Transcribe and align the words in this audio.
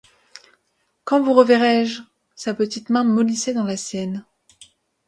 Quand 1.03 1.21
vous 1.21 1.33
reverrai-je?» 1.35 2.01
Sa 2.33 2.55
petite 2.55 2.89
main 2.89 3.03
mollissait 3.03 3.53
dans 3.53 3.65
la 3.65 3.77
sienne. 3.77 4.25